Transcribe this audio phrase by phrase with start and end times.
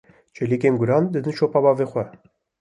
[0.35, 2.03] Çêlikên guran didin şopa bavên xwe.